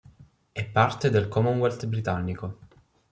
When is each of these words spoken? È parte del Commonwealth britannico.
È 0.51 0.65
parte 0.67 1.11
del 1.11 1.27
Commonwealth 1.27 1.85
britannico. 1.85 2.57